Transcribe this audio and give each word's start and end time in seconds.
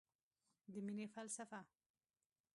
د 0.71 0.75
مینې 0.85 1.05
فلسفه 1.13 1.59